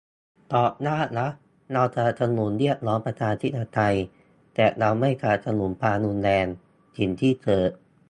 [0.53, 1.27] ตอบยากนะ
[1.73, 3.97] เราสนับสนุนเรียกร้องประชาธิปไตย
[4.53, 6.45] แต่เราไม่สนับสนุนความรุนแรง
[6.97, 7.71] สิ่งที่เกิด